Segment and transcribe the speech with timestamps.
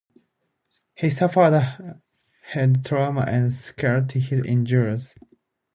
[0.95, 2.01] He suffered
[2.53, 5.15] head trauma and succumbed to his injuries.